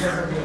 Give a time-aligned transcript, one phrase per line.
[0.00, 0.39] Yeah.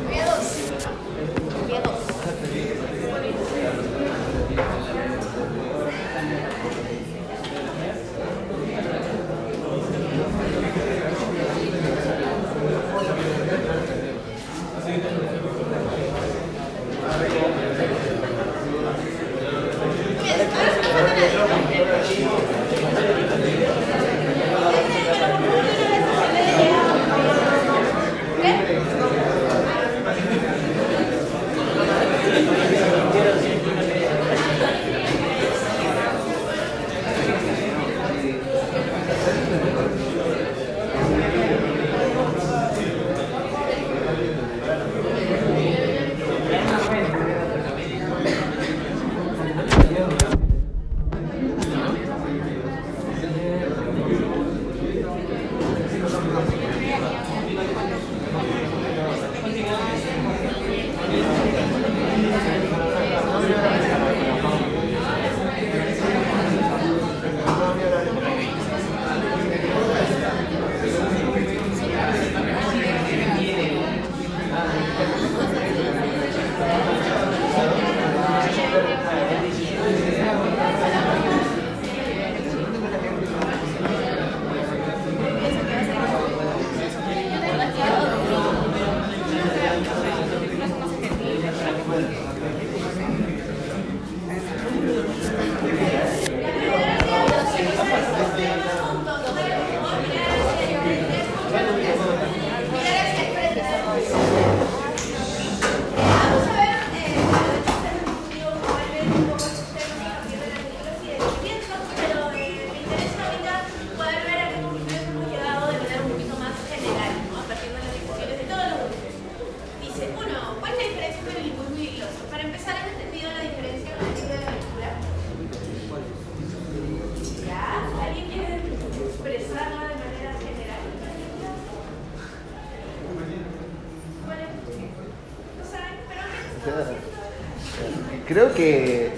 [138.35, 139.11] Creo que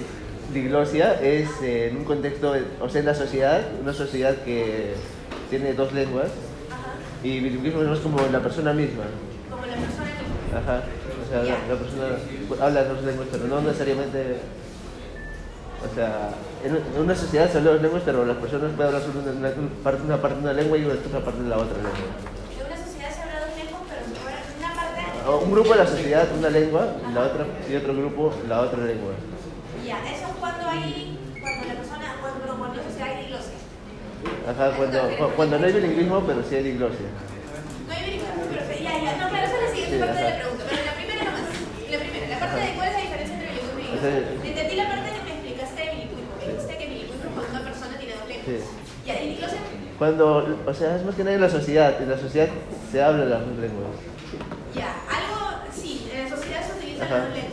[0.53, 4.93] diglosia es eh, en un contexto, o sea, en la sociedad, una sociedad que
[5.49, 6.27] tiene dos lenguas
[7.23, 9.05] y bilingüismo es más como la persona misma.
[9.49, 10.55] como la persona que...
[10.55, 10.83] Ajá.
[11.17, 14.37] O sea, la, la persona habla dos lenguas, pero no necesariamente.
[15.81, 16.29] O sea,
[16.63, 19.49] en una sociedad se hablan dos lenguas, pero las personas pueden hablar solo una, una
[19.83, 22.05] parte, una parte de una lengua y otra parte de la otra lengua.
[22.53, 25.01] De una sociedad se habla dos lenguas, pero si fuera una parte...
[25.09, 28.61] O un grupo de la sociedad una lengua y la otra y otro grupo la
[28.61, 29.13] otra lengua.
[29.85, 31.17] Ya, eso es cuando hay...
[31.41, 32.15] Cuando la persona...
[32.21, 33.53] Cuando, cuando la sociedad hay diglosia.
[34.49, 37.07] Ajá, cuando, cu- cuando no hay bilingüismo, pero sí hay diglosia.
[37.87, 39.11] No hay bilingüismo, pero sí, ya, ya.
[39.17, 40.39] No, claro, esa es la siguiente Sí, parte de la ajá.
[40.41, 40.63] pregunta.
[40.69, 41.47] Pero la primera nomás.
[41.91, 44.43] La primera, la parte de cuál es la diferencia entre bilingüismo y bilingüismo.
[44.47, 46.31] Entendí la parte que me explicaste de bilingüismo.
[46.37, 48.47] Me dijiste que bilingüismo es cuando una persona tiene dos lenguas.
[48.47, 48.57] Sí.
[49.07, 49.59] Ya, y diglosia...
[49.99, 50.25] Cuando,
[50.67, 51.89] o sea, es más que nada en la sociedad.
[52.01, 52.49] En la sociedad
[52.91, 53.95] se habla las dos lenguas.
[54.75, 55.63] Ya, algo...
[55.71, 57.46] Sí, en la sociedad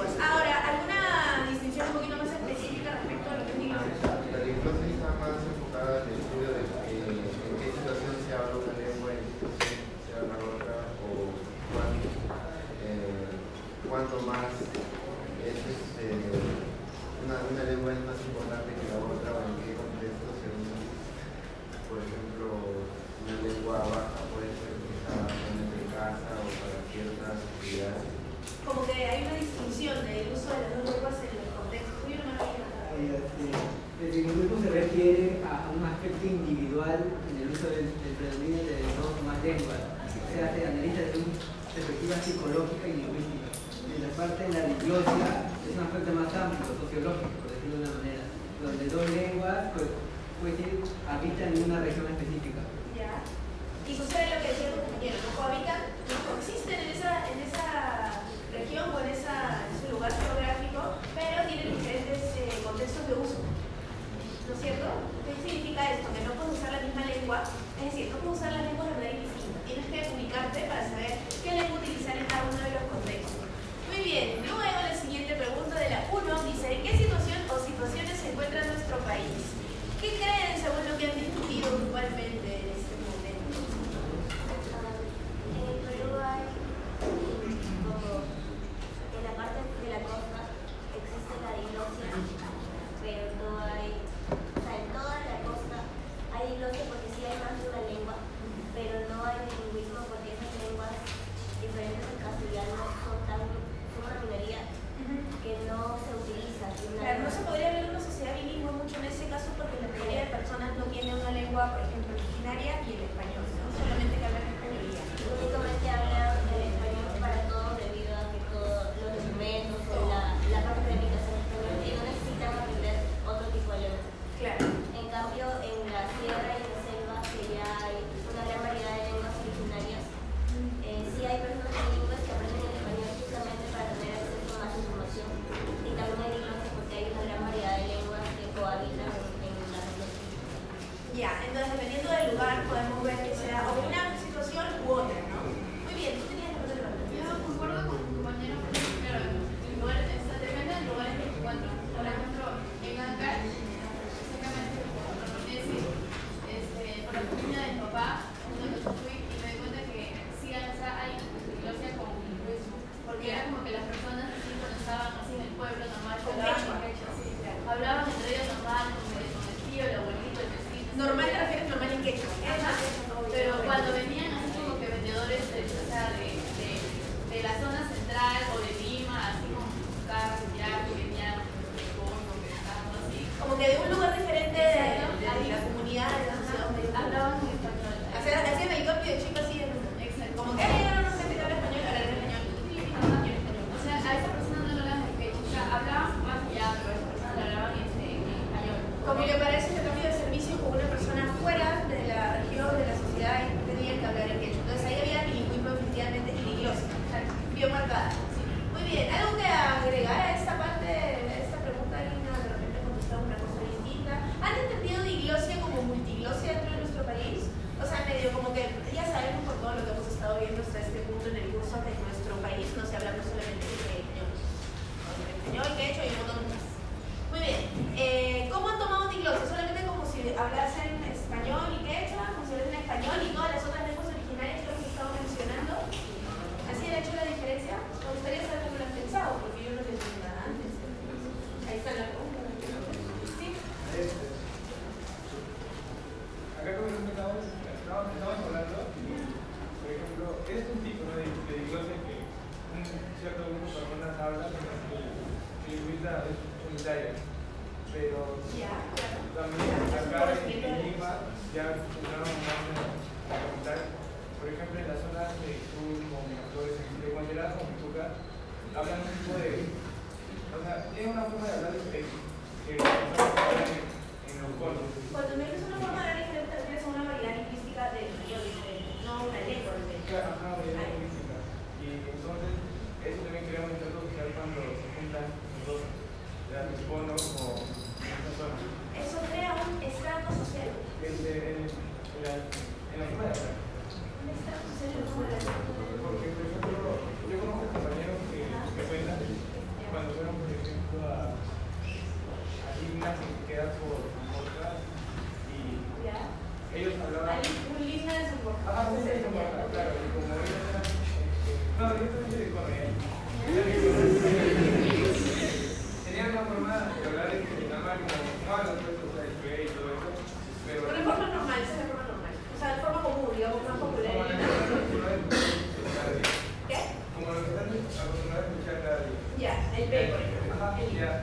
[330.84, 331.22] familia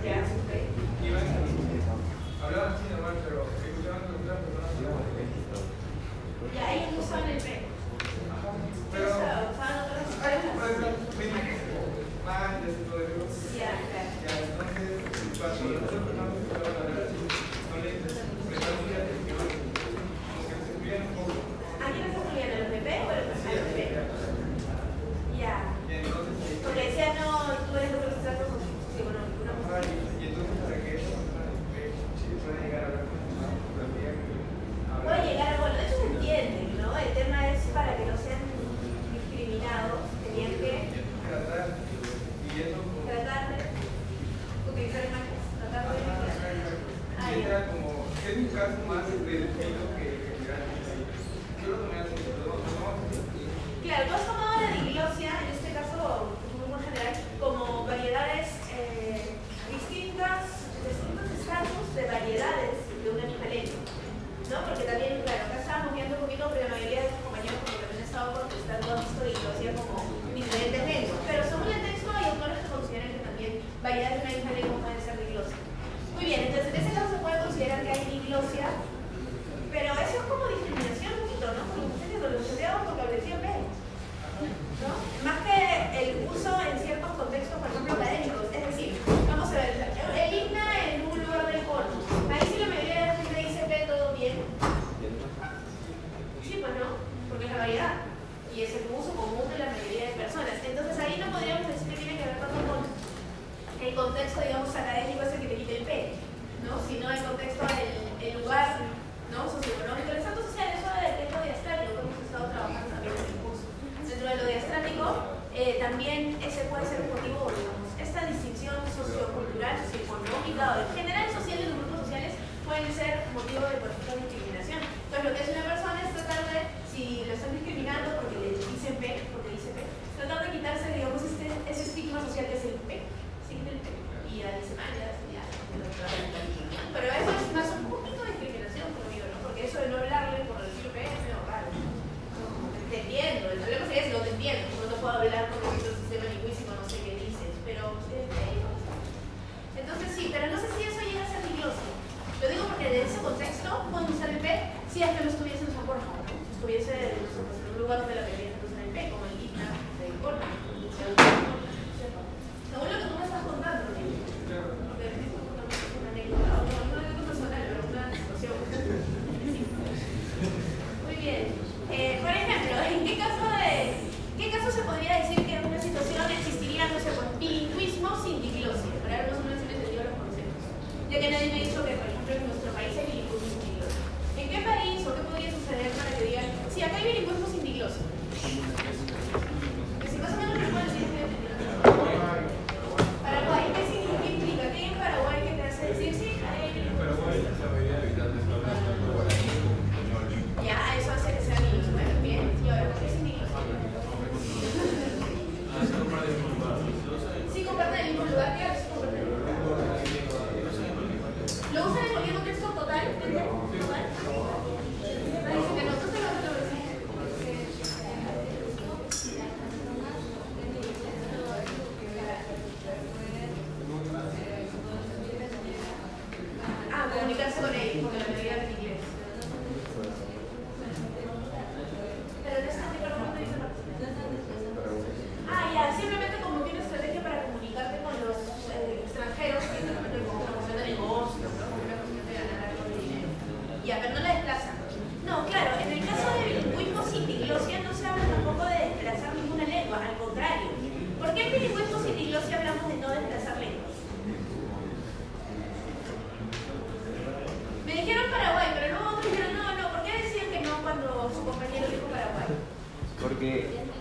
[1.03, 1.21] iban
[2.41, 4.71] hablaban así normal, pero escuchaban que otras personas.
[6.51, 6.89] Y ahí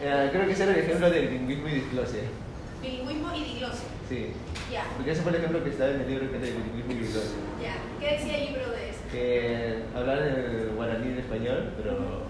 [0.03, 2.21] ejemplo de bilingüismo y diglosia.
[2.83, 3.89] Bilingüismo y diglosia.
[4.09, 4.33] Sí.
[4.73, 6.93] Ya, Porque ese fue el ejemplo que estaba en el libro que es de bilingüismo
[6.93, 7.39] y diglosia.
[7.63, 7.75] ya.
[8.01, 9.01] ¿Qué decía el libro de eso?
[9.13, 12.23] Que hablan el guaraní en español, pero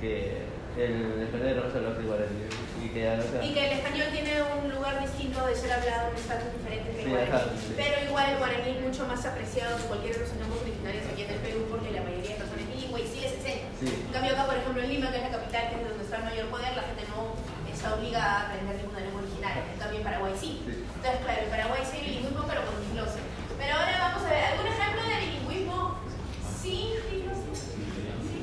[0.00, 0.42] que
[0.76, 2.44] el español no se habla de guaraní.
[2.82, 6.10] Y que no sea- Y que el español tiene un lugar distinto de ser hablado,
[6.10, 7.30] un estatus diferente que el Sí, guaraní.
[7.30, 7.72] ajá, sí.
[7.76, 11.22] Pero igual el guaraní es mucho más apreciado que cualquiera de los lenguas originarios aquí
[11.22, 13.66] en el Perú porque la mayoría de personas es bilingüe y sí les enseña.
[13.78, 13.86] Sí.
[14.08, 16.16] En cambio acá, por ejemplo, en Lima, que es la capital, que es donde está
[16.16, 17.36] el mayor poder, la gente no
[17.70, 19.62] está obligada a aprender ninguna lengua originaria.
[19.72, 20.62] En cambio en Paraguay sí.
[20.64, 23.20] Entonces, claro, en Paraguay sí hay bilingüismo, pero con diglosia.
[23.58, 25.98] Pero ahora vamos a ver, ¿algún ejemplo de bilingüismo
[26.40, 27.52] sin diglosia?
[27.52, 28.40] Sí.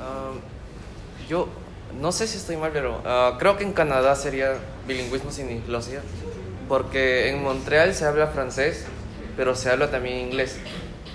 [0.00, 0.32] Ah,
[1.28, 1.48] yo
[2.00, 4.54] no sé si estoy mal, pero ah, creo que en Canadá sería
[4.86, 6.02] bilingüismo sin diglosia,
[6.68, 8.86] porque en Montreal se habla francés,
[9.36, 10.58] pero se habla también inglés.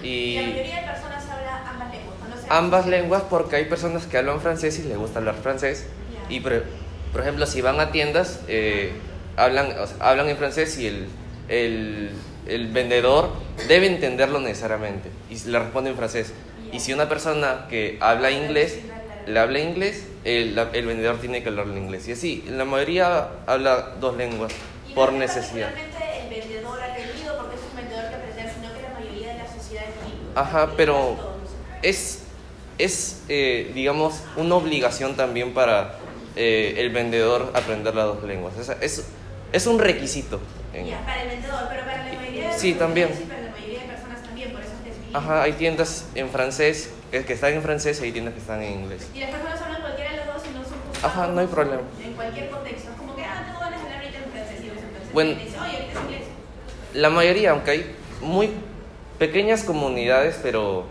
[0.03, 2.27] Y la Y mayoría de personas habla ambas lenguas, ¿no?
[2.35, 5.85] No sé- ambas lenguas porque hay personas que hablan francés y les gusta hablar francés.
[6.29, 6.63] Y por,
[7.11, 8.91] por ejemplo, si van a tiendas, eh,
[9.37, 11.07] hablan, o sea, hablan en francés y el,
[11.47, 12.11] el,
[12.47, 13.31] el vendedor
[13.67, 16.33] debe entenderlo necesariamente y le responde en francés.
[16.71, 18.79] Y si una persona que habla inglés
[19.25, 22.07] le habla inglés, el, el vendedor tiene que hablarle inglés.
[22.07, 24.51] Y así, la mayoría habla dos lenguas
[24.95, 25.69] por necesidad.
[30.35, 31.17] Ajá, pero
[31.83, 32.23] es,
[32.79, 35.99] es eh, digamos, una obligación también para
[36.35, 38.57] eh, el vendedor aprender las dos lenguas.
[38.57, 39.05] Es, es,
[39.51, 40.39] es un requisito.
[40.73, 43.09] Ya, para el vendedor, pero para la mayoría de Sí, también.
[43.15, 45.17] sí, para la mayoría de personas también, por eso es que es bilingüe.
[45.19, 48.81] Ajá, hay tiendas en francés que están en francés y hay tiendas que están en
[48.81, 49.07] inglés.
[49.13, 51.81] Y las personas hablan cualquiera de los dos y no son Ajá, no hay problema.
[52.03, 52.91] En cualquier contexto.
[52.91, 55.13] Es como que, ah, tengo ganas de hablar ahorita en francés y en francés.
[55.13, 55.31] Bueno.
[55.31, 56.27] Y dice, oye, ahorita es inglés.
[56.93, 58.51] La mayoría, aunque hay muy
[59.17, 60.85] pequeñas comunidades, pero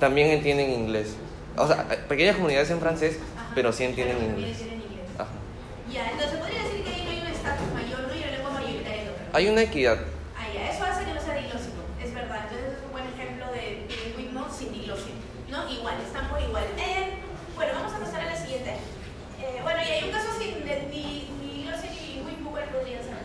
[0.00, 1.14] también entienden inglés.
[1.56, 3.50] O sea, pequeñas comunidades en francés, Ajá.
[3.54, 4.60] pero sí entienden también inglés.
[4.60, 5.06] entienden inglés.
[5.18, 5.30] Ajá.
[5.92, 8.50] Ya, entonces podría decir que ahí no hay un estatus mayor, no hay una lengua
[8.50, 9.10] mayoritaria.
[9.32, 9.98] Hay una equidad.
[10.36, 12.40] Ah, ya, eso hace que no sea diglósico, es verdad.
[12.48, 15.12] Entonces es un buen ejemplo de bilingüismo sin diglosia.
[15.50, 15.68] ¿No?
[15.68, 16.64] Igual, están por igual.
[16.78, 17.20] Eh,
[17.54, 18.70] bueno, vamos a pasar a la siguiente.
[19.40, 23.02] Eh, bueno, y hay un caso sin de- ni, ni diglosia ni bilingüismo, ¿cuál podría
[23.04, 23.20] ser?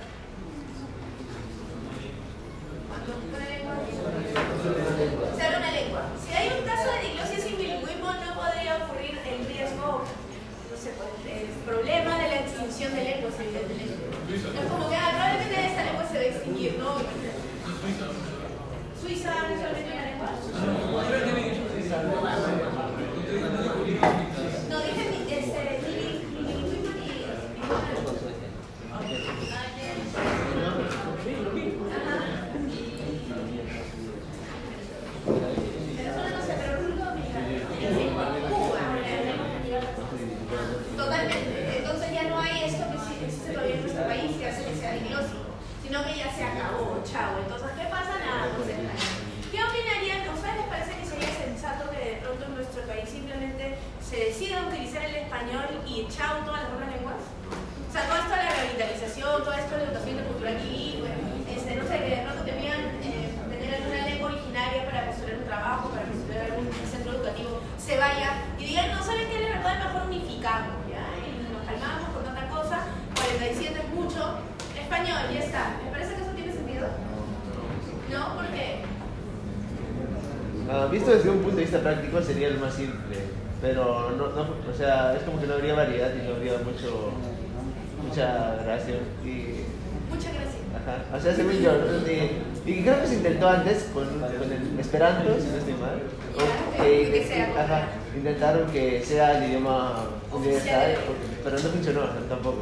[2.91, 3.75] Cuando una lengua
[5.37, 6.01] se habla una lengua.
[6.19, 10.91] Si hay un caso de diglosia sin bilingüismo, no podría ocurrir el riesgo, no sé,
[10.99, 14.03] pues, el problema de la extinción de lenguas, evidentemente.
[14.27, 16.89] Es como que ah, probablemente esta lengua se va a extinguir, ¿no?
[18.99, 20.29] Suiza habla solamente una lengua.
[24.69, 25.93] No, dije ni, este, ni,
[26.41, 27.07] ni bilingüismo ni
[31.87, 32.17] Ajá.
[34.77, 37.47] Pero eso no sé, pero República Dominicana.
[38.49, 38.79] Cuba.
[40.97, 41.77] Totalmente.
[41.77, 44.75] Entonces ya no hay esto que sí existe todavía en nuestro país que hace que
[44.75, 45.43] sea diglósico,
[45.87, 47.39] sino que ya se acabó, chao.
[47.39, 48.19] Entonces, ¿qué pasa?
[48.19, 48.99] Nada, es nada.
[49.47, 50.27] ¿Qué opinarían?
[50.27, 54.17] ¿A ustedes les parece que sería sensato que de pronto en nuestro país simplemente se
[54.27, 57.23] decida utilizar el español y chao todas las otras lenguas?
[57.87, 61.09] O esto de la revitalización, todo esto de la educación cultural bilingüe,
[61.49, 65.45] este, no sé, que de pronto tenían eh, tener alguna lengua originaria para postular un
[65.47, 69.39] trabajo, para postular algún centro educativo, se vaya y digan, no, ¿saben qué?
[69.39, 71.09] La verdad es mejor unificamos, ¿ya?
[71.25, 74.45] Y nos calmamos con tanta cosa, 47 es mucho,
[75.33, 75.75] ya está.
[75.83, 76.87] ¿Les parece que eso tiene sentido?
[78.11, 78.81] No, porque
[80.69, 83.17] Ah, visto desde un punto de vista práctico sería el más simple,
[83.61, 87.11] pero no, no, o sea, es como que no habría variedad y no habría mucho,
[88.03, 88.95] mucha gracia.
[89.23, 89.63] Y,
[90.13, 90.63] muchas gracias.
[90.75, 91.71] ajá, o sea, según yo,
[92.05, 96.01] y, y creo que se intentó antes con, con el Esperanto, si no estoy mal,
[96.35, 100.95] o- que- que sea ajá, intentaron que sea el idioma universal,
[101.45, 102.57] pero no funcionó tampoco.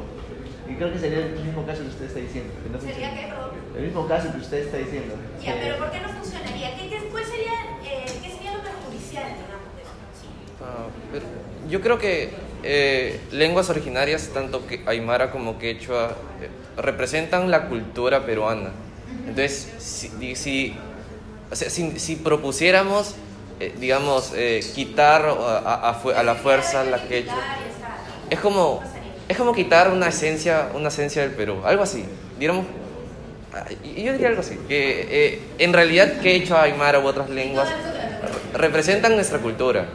[0.69, 2.53] Y creo que sería el mismo caso que usted está diciendo.
[2.63, 3.49] Que no ¿Sería qué, perdón?
[3.77, 5.15] El mismo caso que usted está diciendo.
[5.45, 6.75] Ya, que- pero ¿por qué no funcionaría?
[6.77, 7.51] ¿Qué, qué, cuál sería,
[7.83, 9.91] eh, ¿Qué sería lo perjudicial, digamos, de eso?
[10.21, 10.27] Sí.
[10.63, 11.25] Ah, pero
[11.69, 12.29] yo creo que
[12.63, 16.49] eh, lenguas originarias, tanto que aymara como quechua, eh,
[16.81, 18.71] representan la cultura peruana.
[19.27, 20.75] Entonces, si, si,
[21.51, 23.15] o sea, si, si propusiéramos,
[23.59, 27.33] eh, digamos, eh, quitar a, a- a a la fuerza la quechua,
[28.29, 28.81] es como,
[29.27, 32.05] es como quitar una esencia, una esencia del Perú, algo así.
[32.37, 32.65] Diríamos,
[33.53, 38.59] ah, yo diría algo así, que eh, en realidad quechua, aymara u otras lenguas re-
[38.59, 39.87] representan nuestra cultura.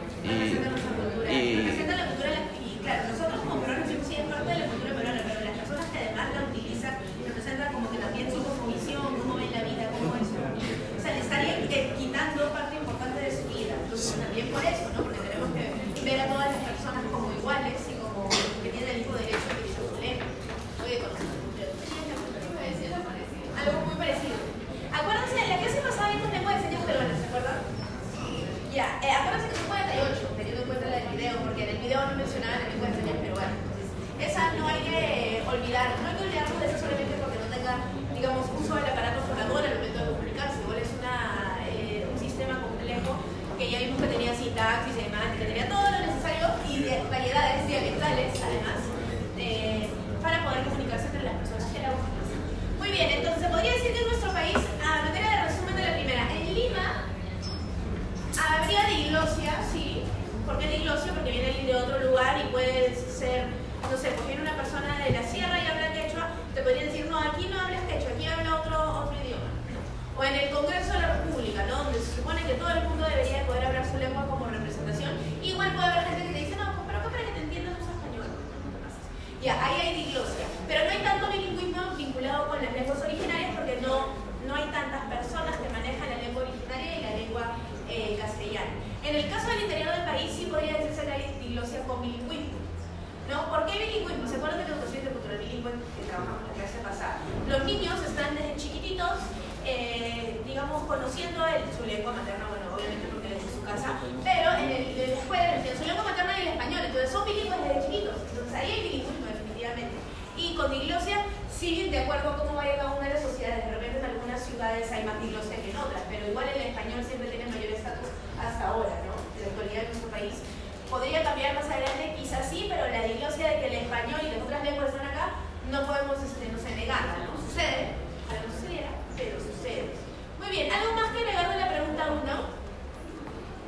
[111.61, 113.69] Sí, de acuerdo a cómo vaya cada una de las sociedades.
[113.69, 117.05] De repente en algunas ciudades hay más iglesia que en otras, pero igual el español
[117.05, 119.13] siempre tiene mayor estatus hasta ahora, ¿no?
[119.13, 120.41] En la actualidad de nuestro país.
[120.89, 122.17] ¿Podría cambiar más adelante?
[122.17, 125.37] Quizás sí, pero la iglesia de que el español y las otras lenguas están acá,
[125.69, 127.37] no podemos, este, no sé, negarla, ¿no?
[127.37, 127.93] Sucede,
[128.25, 129.93] ojalá no sucediera, pero sucede.
[130.41, 132.25] Muy bien, ¿algo más que agregar de la pregunta 1?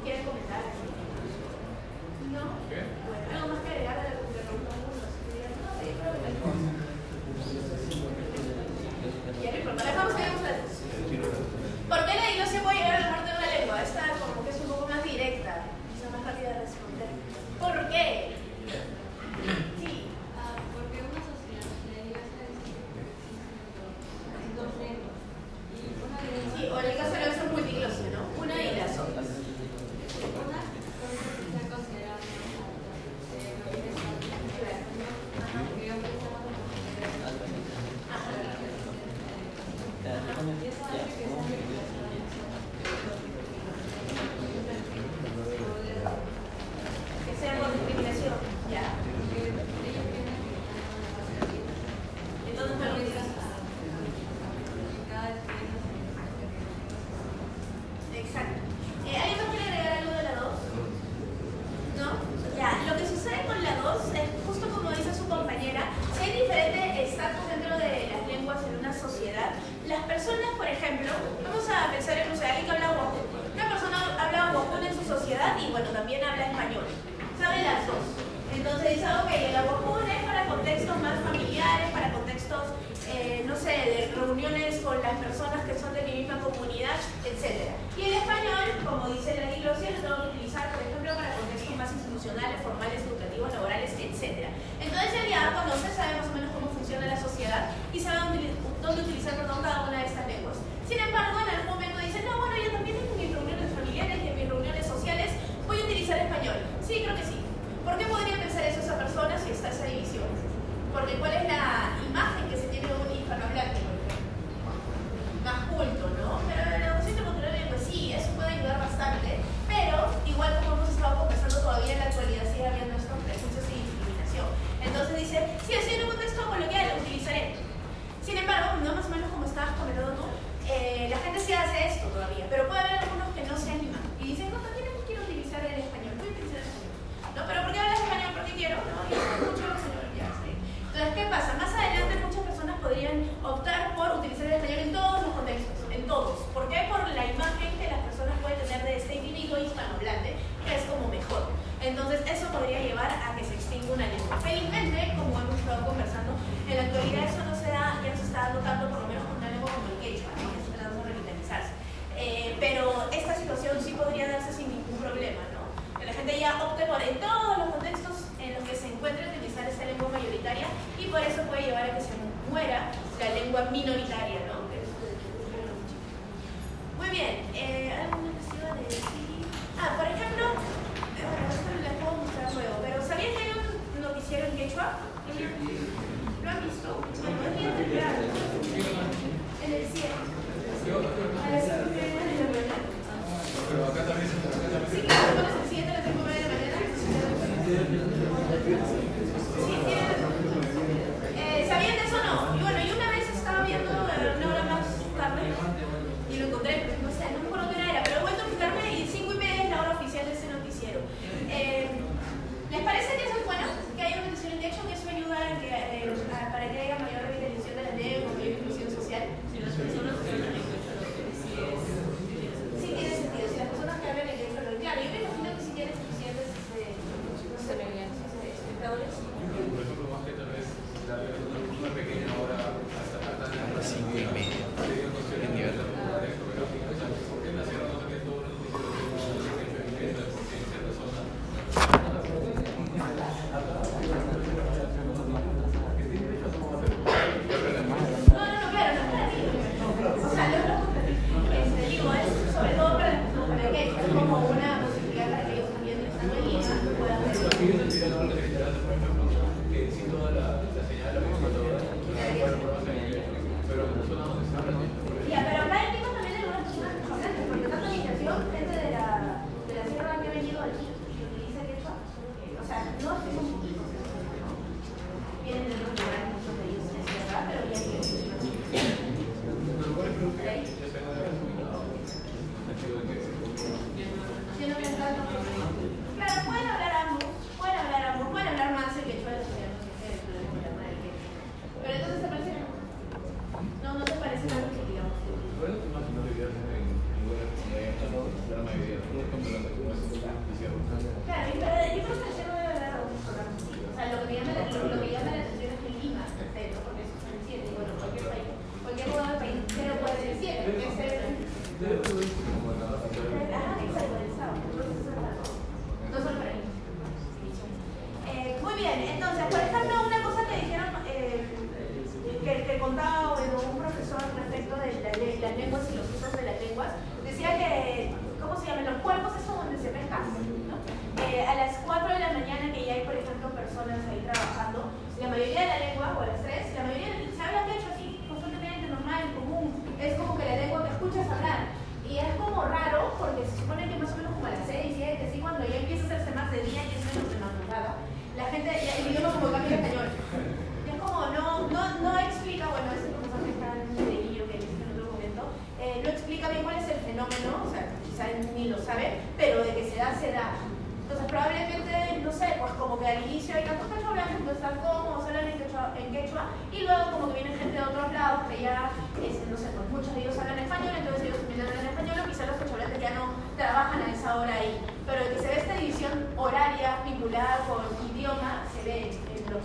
[0.01, 0.65] ¿Quieres comentar?
[2.33, 2.57] ¿No?
[2.73, 2.89] ¿Qué?
[3.05, 4.81] Bueno, ¿algo más que agregar de la pregunta 1?
[5.61, 6.72] No, yo creo que no.
[9.77, 10.62] Come on.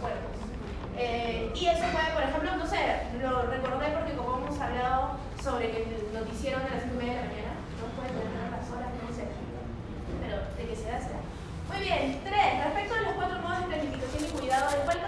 [0.01, 0.35] cuerpos.
[0.97, 5.71] Eh, y eso puede, por ejemplo, no sé, lo recordé porque como hemos hablado sobre
[5.71, 9.11] que el noticiero de las 5 de la mañana, no puede tener las horas, no
[9.15, 9.31] sé,
[10.19, 11.15] pero de que se hace.
[11.71, 14.99] Muy bien, tres, respecto a los cuatro modos de planificación y cuidado, ¿de cuál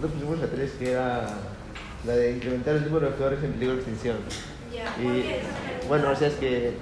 [0.00, 1.28] nosotros pusimos la 3 que era
[2.06, 4.16] la de incrementar el número de jugadores en peligro de extinción.
[4.98, 6.72] Y bueno, o sea, es que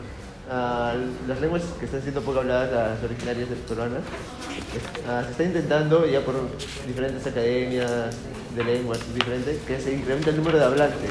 [0.48, 5.32] uh, las lenguas que están siendo poco habladas, las originarias de peruanas, uh, ah, se
[5.32, 6.34] está intentando ya por
[6.86, 8.14] diferentes academias
[8.54, 11.10] de lenguas diferentes que se incremente el número de hablantes.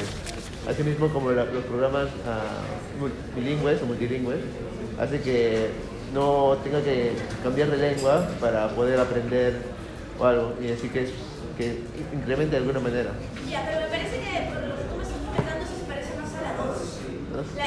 [0.66, 2.40] Asimismo, como la, los programas ah,
[3.04, 4.40] uh, bilingües o multilingües,
[4.98, 5.68] hace que
[6.14, 9.56] no tenga que cambiar de lengua para poder aprender
[10.18, 10.54] o algo.
[10.62, 11.10] Y así que es
[11.58, 11.82] que
[12.14, 13.10] incremente de alguna manera.
[13.50, 16.14] Ya, pero me parece que por lo que tú me estás comentando, eso se parece
[16.14, 17.58] más a la 2.
[17.58, 17.66] La,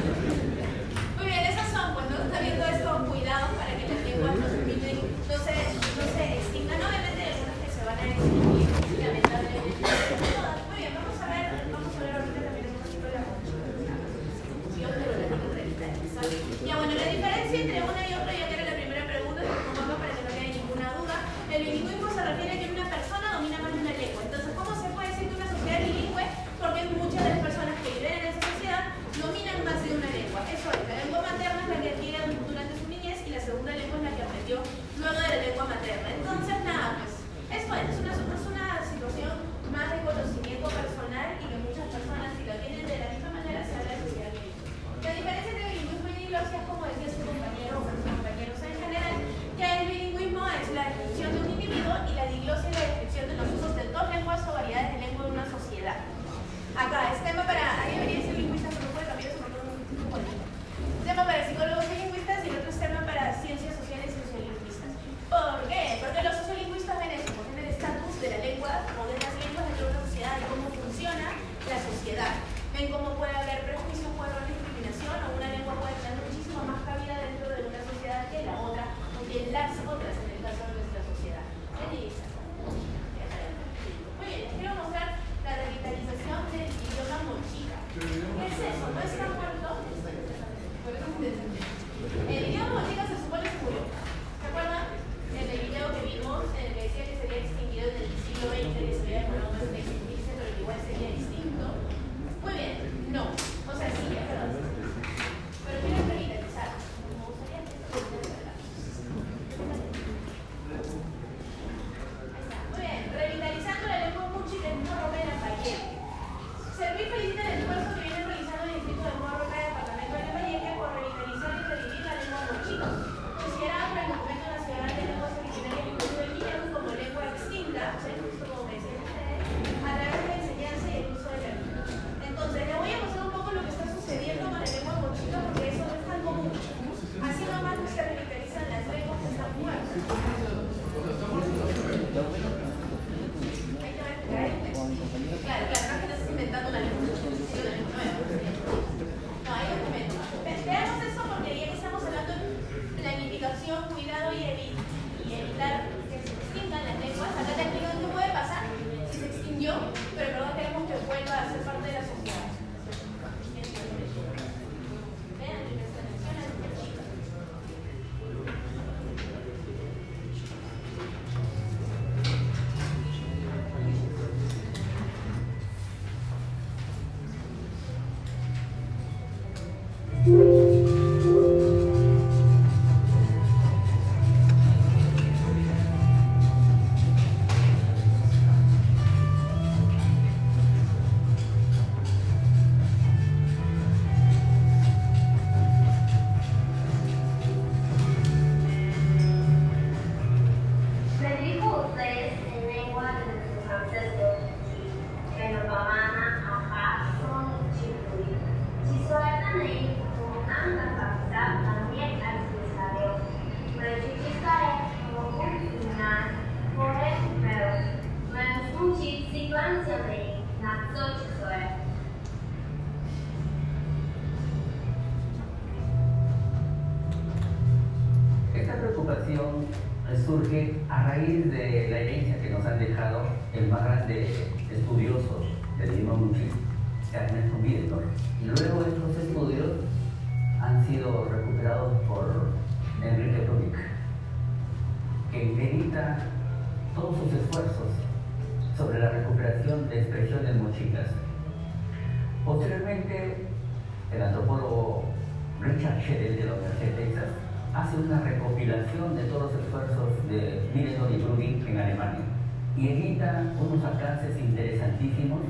[263.61, 265.41] unos alcances interesantísimos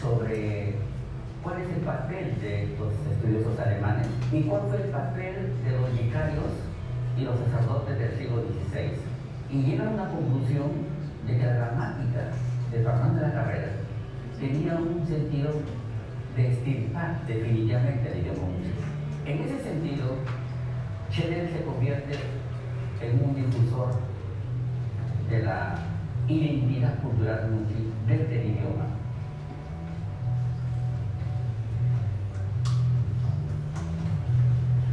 [0.00, 0.74] sobre
[1.42, 5.92] cuál es el papel de estos estudiosos alemanes y cuál fue el papel de los
[5.92, 6.50] vicarios
[7.16, 8.90] y los sacerdotes del siglo XVI.
[9.50, 10.70] Y llegan a una conclusión
[11.26, 12.30] de que la gramática
[12.72, 13.68] de Fernando de la Carrera
[14.38, 15.50] tenía un sentido
[16.36, 18.48] de extirpar definitivamente el idioma.
[19.24, 20.16] En ese sentido,
[21.10, 22.14] Scheller se convierte
[23.00, 23.94] en un difusor
[25.30, 25.95] de la
[26.28, 28.86] identidad cultural muchi desde el idioma.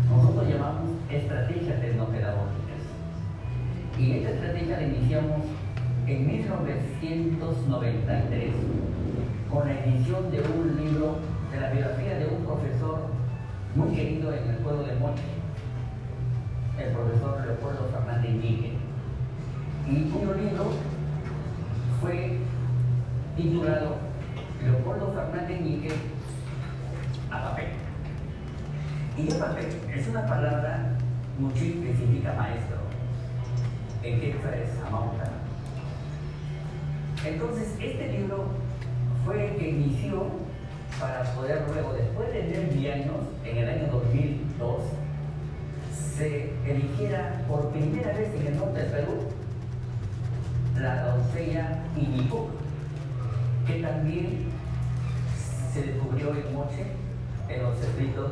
[0.10, 2.84] Nosotros llamamos estrategias tecnopedagógicas.
[3.98, 5.42] Y esta estrategia la iniciamos
[6.08, 8.54] en 1993
[9.52, 11.17] con la edición de un libro
[11.52, 13.08] de la biografía de un profesor
[13.75, 15.23] muy querido en el pueblo de Moche,
[16.77, 18.73] el profesor Leopoldo Fernández Ñigue,
[19.90, 20.71] y cuyo libro
[22.04, 22.37] fue
[23.37, 23.95] titulado
[24.62, 25.89] Leopoldo Fernández Ñigue
[27.31, 27.67] a papel.
[29.17, 30.97] Y a papel es una palabra
[31.39, 32.77] muchi que significa maestro,
[34.04, 35.31] en quechua es amauta.
[37.25, 38.47] Entonces, este libro
[39.23, 40.25] fue el que inició
[40.99, 44.81] para poder luego, después de 10 años, en el año 2002,
[46.17, 49.33] se eligiera por primera vez en el norte del Perú
[50.80, 52.50] la doncella Inipo,
[53.67, 54.46] que también
[55.71, 56.86] se descubrió en Moche,
[57.50, 58.32] en los escritos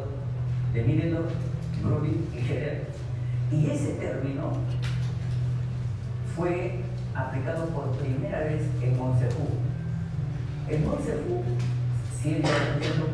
[0.73, 1.31] de Middendorf,
[1.83, 2.87] Bruni y Scherer.
[3.51, 4.51] Y ese término
[6.35, 6.81] fue
[7.13, 9.47] aplicado por primera vez en Monsefú.
[10.69, 11.43] En Monsefú,
[12.21, 13.07] si el centro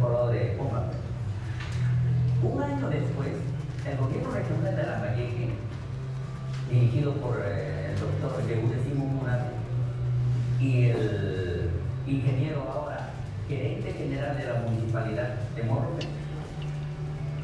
[0.00, 0.90] poblado de Pumba.
[2.42, 3.28] Un año después,
[3.86, 5.50] el gobierno regional de La Valleque,
[6.70, 9.08] dirigido por eh, el doctor Yehude Simón
[10.60, 11.70] y el
[12.06, 13.10] ingeniero ahora
[13.48, 15.96] gerente general de la municipalidad de Morro,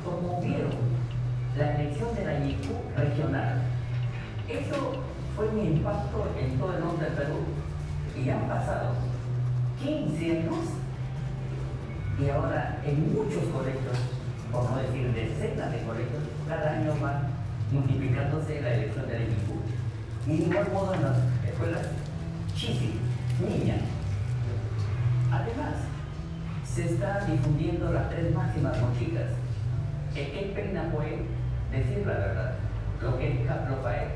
[0.05, 0.73] promovieron
[1.57, 3.63] la elección de la ICU regional.
[4.49, 5.03] Eso
[5.35, 7.37] fue un impacto en todo el norte del Perú.
[8.23, 8.93] Y han pasado
[9.83, 10.57] 15 años.
[12.21, 13.99] Y ahora en muchos colegios,
[14.53, 17.34] por no decir decenas de colegios, cada año va
[17.73, 19.61] multiplicándose la elección de la ICU.
[20.27, 21.87] Y de igual modo en las escuelas,
[22.55, 22.95] chisi,
[23.41, 23.77] niña.
[25.31, 25.75] Además,
[26.65, 29.31] se está difundiendo las tres máximas mochicas.
[30.15, 31.25] Eh, Qué pena fue
[31.71, 32.55] decir la verdad.
[33.03, 34.15] Lo que es Caplopae,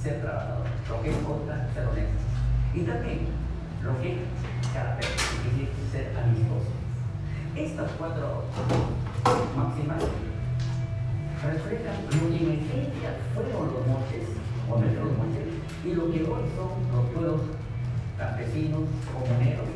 [0.00, 0.66] ser trabajador.
[0.88, 2.22] Lo que es contra, ser honesto.
[2.74, 3.20] Y también
[3.82, 4.18] lo que es
[4.72, 6.70] carácter, es ser amistoso.
[7.54, 8.44] Estas cuatro
[9.56, 10.02] máximas
[11.42, 14.26] reflejan lo que en esencia fueron los moches,
[14.70, 15.48] o nuestros moches,
[15.84, 17.40] y lo que hoy son los pueblos
[18.16, 19.66] campesinos, comuneros,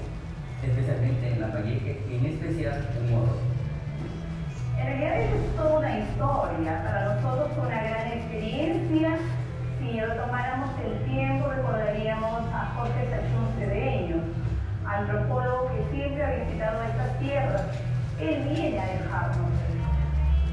[0.63, 3.35] especialmente en la Valleque y en especial en Moro.
[4.79, 9.19] En realidad es toda una historia, para nosotros fue una gran experiencia.
[9.81, 14.17] Si lo tomáramos el tiempo, recordaríamos a Jorge Sachún Cedeño,
[14.87, 17.63] antropólogo que siempre ha visitado estas tierras.
[18.21, 19.51] Él viene a dejarnos.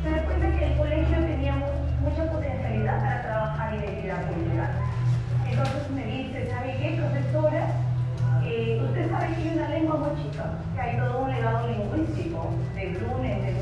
[0.04, 4.72] Se da que el colegio tenía mu- mucha potencialidad para trabajar identidad cultural.
[5.50, 7.68] Entonces me dice, ¿sabe qué, profesora?
[8.44, 12.90] Eh, usted sabe que hay una lengua mochica, que hay todo un legado lingüístico de
[13.00, 13.53] Brunen, de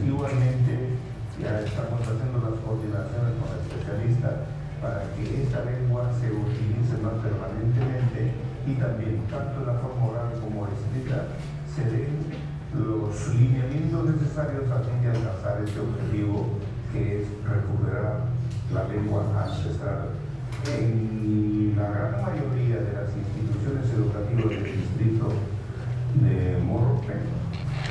[0.00, 0.96] igualmente,
[1.40, 4.48] ya estamos haciendo las coordinaciones con el especialista
[4.80, 8.32] para que esta lengua se utilice más permanentemente
[8.66, 11.34] y también, tanto en la forma oral como escrita,
[11.74, 12.30] se den
[12.74, 16.58] los lineamientos necesarios a fin de alcanzar este objetivo
[16.92, 18.26] que es recuperar
[18.72, 20.10] la lengua ancestral.
[20.66, 25.28] En la gran mayoría de las instituciones educativas del distrito
[26.20, 27.14] de Morrope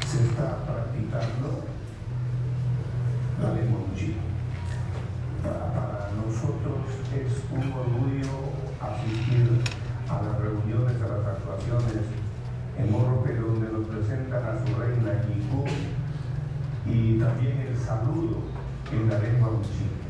[0.08, 1.71] se está practicando
[9.02, 9.50] asistir
[10.10, 12.06] a las reuniones, a las actuaciones
[12.78, 15.66] en Morrope donde nos presentan a su reina Yiku
[16.86, 18.38] y también el saludo
[18.92, 20.01] en la lengua muchica.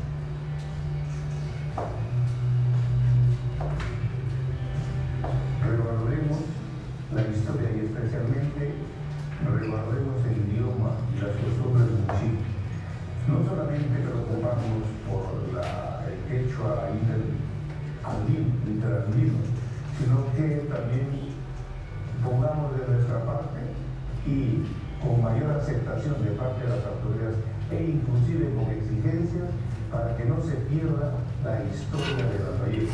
[30.80, 32.88] La historia de la país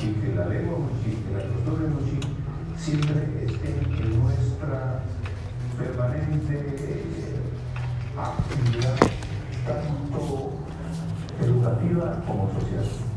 [0.00, 2.18] y que la lengua muchi, que la costumbre muchi
[2.76, 5.02] siempre estén en nuestra
[5.78, 7.36] permanente eh,
[8.18, 8.96] actividad
[9.64, 10.50] tanto
[11.40, 13.09] educativa como social.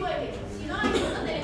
[0.00, 0.08] 覚
[0.48, 1.39] しないことで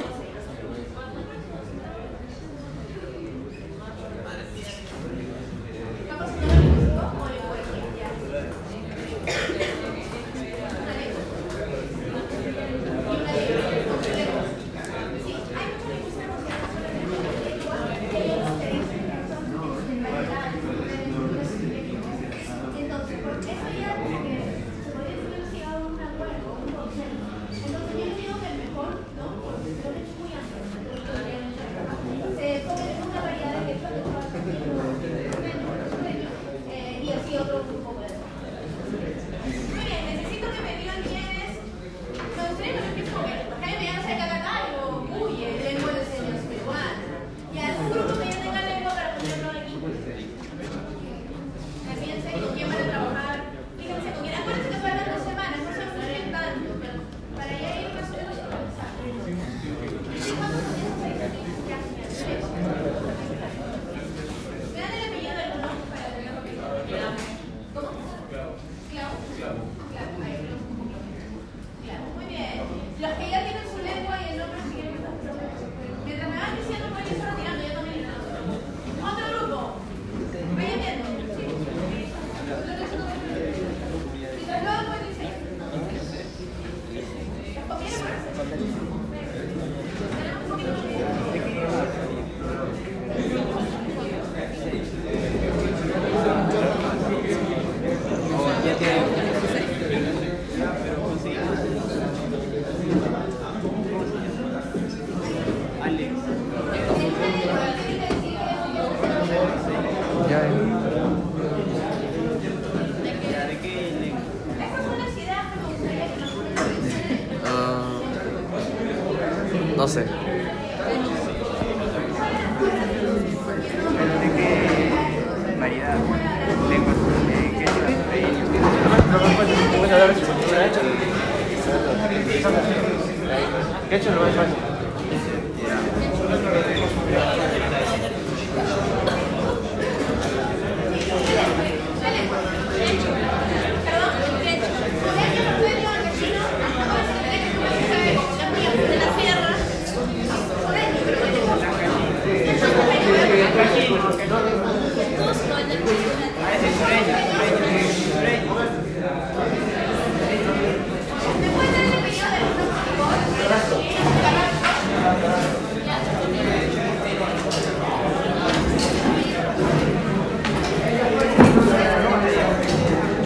[88.49, 89.06] Gracias.